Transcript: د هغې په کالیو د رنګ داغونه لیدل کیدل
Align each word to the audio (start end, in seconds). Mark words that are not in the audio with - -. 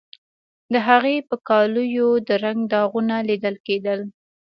د 0.73 0.75
هغې 0.87 1.15
په 1.29 1.35
کالیو 1.47 2.09
د 2.27 2.29
رنګ 2.43 2.59
داغونه 2.73 3.15
لیدل 3.29 3.55
کیدل 3.67 3.99